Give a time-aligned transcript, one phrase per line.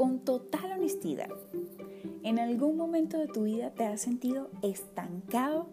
[0.00, 1.28] con total honestidad,
[2.22, 5.66] ¿en algún momento de tu vida te has sentido estancado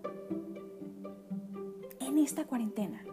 [2.01, 3.05] en esta cuarentena?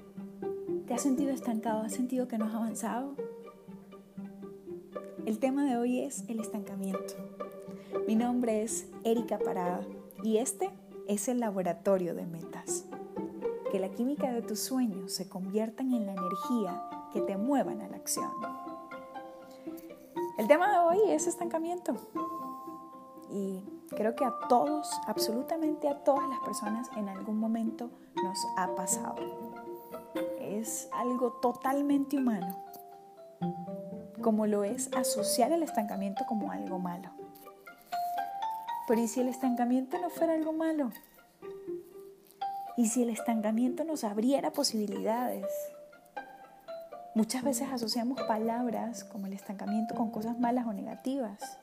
[0.88, 1.82] ¿Te has sentido estancado?
[1.82, 3.14] ¿Has sentido que no has avanzado?
[5.24, 7.14] El tema de hoy es el estancamiento.
[8.08, 9.82] Mi nombre es Erika Parada
[10.24, 10.68] y este
[11.06, 12.86] es el laboratorio de metas.
[13.70, 17.88] Que la química de tus sueños se conviertan en la energía que te muevan a
[17.88, 18.32] la acción.
[20.44, 21.96] El tema de hoy es estancamiento.
[23.30, 27.88] Y creo que a todos, absolutamente a todas las personas en algún momento
[28.22, 29.14] nos ha pasado.
[30.42, 32.62] Es algo totalmente humano,
[34.20, 37.08] como lo es asociar el estancamiento como algo malo.
[38.86, 40.90] Pero ¿y si el estancamiento no fuera algo malo?
[42.76, 45.46] ¿Y si el estancamiento nos abriera posibilidades?
[47.14, 51.60] Muchas veces asociamos palabras como el estancamiento con cosas malas o negativas.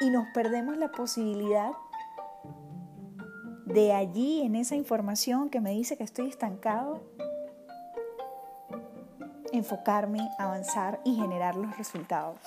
[0.00, 1.72] Y nos perdemos la posibilidad
[3.64, 7.02] de allí, en esa información que me dice que estoy estancado,
[9.52, 12.38] enfocarme, avanzar y generar los resultados.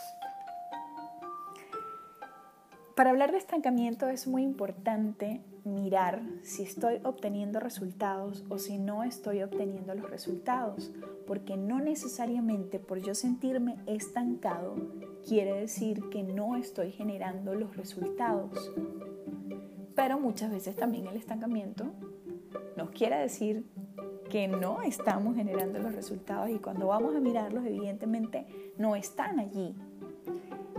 [2.96, 9.04] Para hablar de estancamiento es muy importante mirar si estoy obteniendo resultados o si no
[9.04, 10.92] estoy obteniendo los resultados,
[11.28, 14.76] porque no necesariamente por yo sentirme estancado
[15.28, 18.72] quiere decir que no estoy generando los resultados.
[19.96, 21.86] Pero muchas veces también el estancamiento
[22.78, 23.66] nos quiere decir
[24.30, 28.46] que no estamos generando los resultados y cuando vamos a mirarlos evidentemente
[28.78, 29.76] no están allí,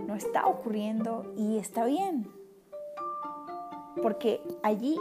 [0.06, 2.39] no está ocurriendo y está bien
[4.02, 4.96] porque allí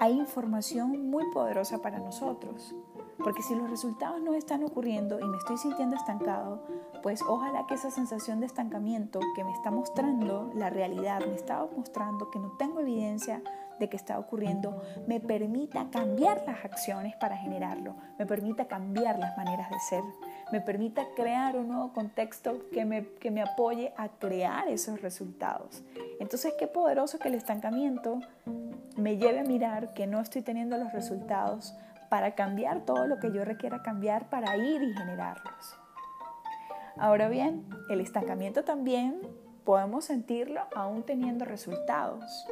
[0.00, 2.74] hay información muy poderosa para nosotros.
[3.22, 6.62] Porque si los resultados no están ocurriendo y me estoy sintiendo estancado,
[7.02, 11.66] pues ojalá que esa sensación de estancamiento que me está mostrando la realidad, me está
[11.76, 13.42] mostrando que no tengo evidencia
[13.78, 19.36] de que está ocurriendo, me permita cambiar las acciones para generarlo, me permita cambiar las
[19.36, 20.02] maneras de ser,
[20.52, 25.82] me permita crear un nuevo contexto que me, que me apoye a crear esos resultados.
[26.20, 28.20] Entonces, qué poderoso que el estancamiento
[28.96, 31.74] me lleve a mirar que no estoy teniendo los resultados
[32.08, 35.76] para cambiar todo lo que yo requiera cambiar para ir y generarlos.
[36.96, 39.20] Ahora bien, el estancamiento también
[39.64, 42.46] podemos sentirlo aún teniendo resultados.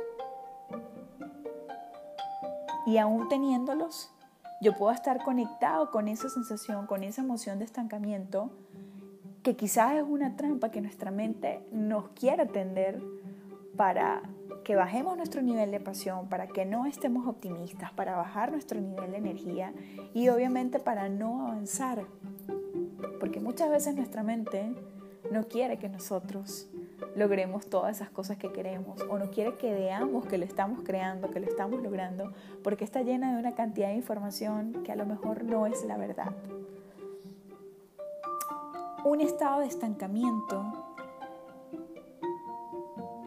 [2.86, 4.12] Y aún teniéndolos,
[4.62, 8.52] yo puedo estar conectado con esa sensación, con esa emoción de estancamiento,
[9.42, 13.02] que quizás es una trampa que nuestra mente nos quiere atender
[13.76, 14.22] para
[14.62, 19.10] que bajemos nuestro nivel de pasión, para que no estemos optimistas, para bajar nuestro nivel
[19.10, 19.72] de energía
[20.14, 22.04] y obviamente para no avanzar.
[23.18, 24.76] Porque muchas veces nuestra mente
[25.32, 26.68] no quiere que nosotros
[27.14, 31.30] logremos todas esas cosas que queremos o no quiere que veamos que lo estamos creando,
[31.30, 32.32] que lo estamos logrando,
[32.62, 35.96] porque está llena de una cantidad de información que a lo mejor no es la
[35.96, 36.32] verdad.
[39.04, 40.86] Un estado de estancamiento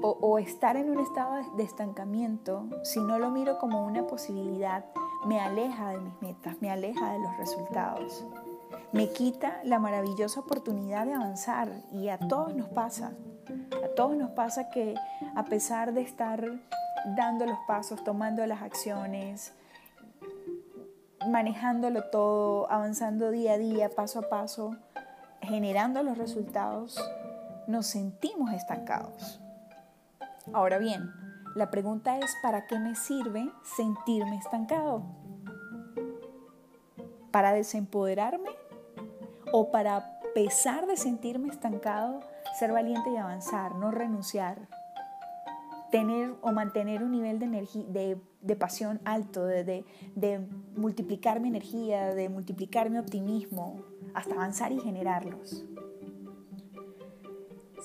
[0.02, 4.85] o, o estar en un estado de estancamiento, si no lo miro como una posibilidad,
[5.25, 8.25] me aleja de mis metas, me aleja de los resultados
[8.91, 13.13] me quita la maravillosa oportunidad de avanzar y a todos nos pasa.
[13.84, 14.96] A todos nos pasa que
[15.35, 16.44] a pesar de estar
[17.16, 19.53] dando los pasos, tomando las acciones,
[21.28, 24.75] manejándolo todo, avanzando día a día, paso a paso,
[25.41, 26.97] generando los resultados,
[27.67, 29.41] nos sentimos estancados.
[30.53, 31.12] Ahora bien,
[31.56, 35.03] la pregunta es, ¿para qué me sirve sentirme estancado?
[37.31, 38.50] ¿Para desempoderarme
[39.57, 42.19] o para, pesar de sentirme estancado,
[42.59, 44.67] ser valiente y avanzar, no renunciar,
[45.91, 50.39] tener o mantener un nivel de, energía, de, pasión alto, de, de
[50.75, 53.81] multiplicar mi energía, de multiplicar mi optimismo,
[54.13, 55.63] hasta avanzar y generarlos.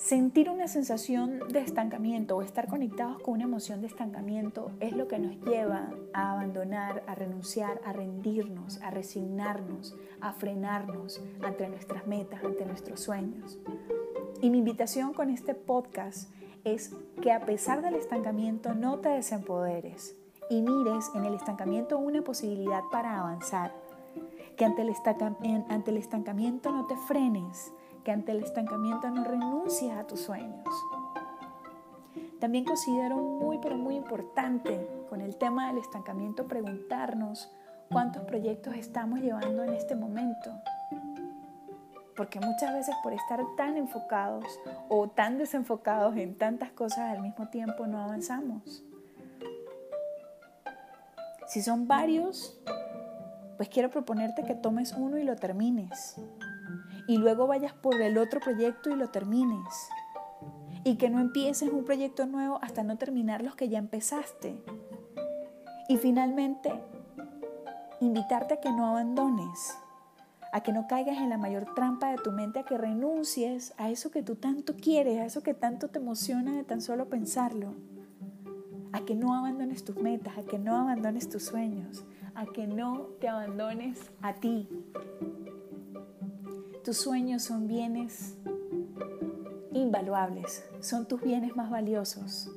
[0.03, 5.07] Sentir una sensación de estancamiento o estar conectados con una emoción de estancamiento es lo
[5.07, 12.07] que nos lleva a abandonar, a renunciar, a rendirnos, a resignarnos, a frenarnos ante nuestras
[12.07, 13.59] metas, ante nuestros sueños.
[14.41, 16.33] Y mi invitación con este podcast
[16.63, 20.15] es que a pesar del estancamiento no te desempoderes
[20.49, 23.71] y mires en el estancamiento una posibilidad para avanzar.
[24.57, 24.93] Que ante el,
[25.69, 27.71] ante el estancamiento no te frenes,
[28.03, 30.67] que ante el estancamiento no renuncies a tus sueños.
[32.39, 37.51] También considero muy, pero muy importante con el tema del estancamiento preguntarnos
[37.91, 40.51] cuántos proyectos estamos llevando en este momento.
[42.15, 44.45] Porque muchas veces por estar tan enfocados
[44.89, 48.83] o tan desenfocados en tantas cosas al mismo tiempo no avanzamos.
[51.47, 52.59] Si son varios,
[53.57, 56.15] pues quiero proponerte que tomes uno y lo termines.
[57.11, 59.89] Y luego vayas por el otro proyecto y lo termines.
[60.85, 64.63] Y que no empieces un proyecto nuevo hasta no terminar los que ya empezaste.
[65.89, 66.71] Y finalmente,
[67.99, 69.77] invitarte a que no abandones,
[70.53, 73.89] a que no caigas en la mayor trampa de tu mente, a que renuncies a
[73.89, 77.73] eso que tú tanto quieres, a eso que tanto te emociona de tan solo pensarlo,
[78.93, 82.05] a que no abandones tus metas, a que no abandones tus sueños,
[82.35, 84.69] a que no te abandones a ti.
[86.83, 88.35] Tus sueños son bienes
[89.71, 92.49] invaluables, son tus bienes más valiosos.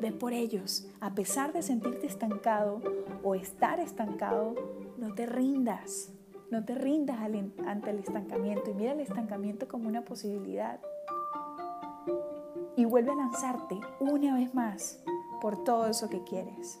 [0.00, 2.80] Ve por ellos, a pesar de sentirte estancado
[3.22, 4.54] o estar estancado,
[4.96, 6.10] no te rindas,
[6.50, 7.18] no te rindas
[7.66, 10.80] ante el estancamiento y mira el estancamiento como una posibilidad.
[12.74, 15.02] Y vuelve a lanzarte una vez más
[15.42, 16.80] por todo eso que quieres.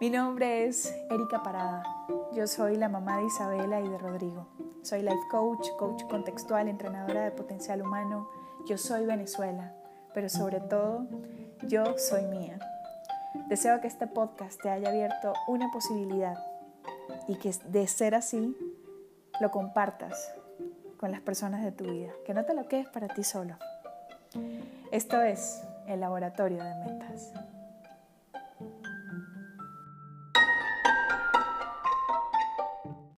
[0.00, 1.84] Mi nombre es Erika Parada.
[2.32, 4.48] Yo soy la mamá de Isabela y de Rodrigo.
[4.82, 8.28] Soy life coach, coach contextual, entrenadora de potencial humano.
[8.66, 9.74] Yo soy Venezuela,
[10.14, 11.06] pero sobre todo,
[11.66, 12.58] yo soy mía.
[13.48, 16.38] Deseo que este podcast te haya abierto una posibilidad
[17.28, 18.56] y que de ser así,
[19.40, 20.32] lo compartas
[20.96, 22.12] con las personas de tu vida.
[22.24, 23.56] Que no te lo quedes para ti solo.
[24.90, 27.32] Esto es el laboratorio de metas.